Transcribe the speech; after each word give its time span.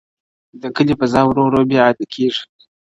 د 0.61 0.63
کلي 0.75 0.93
فضا 0.99 1.21
ورو 1.25 1.41
ورو 1.45 1.61
بيا 1.69 1.81
عادي 1.85 2.05
کيږي, 2.13 2.43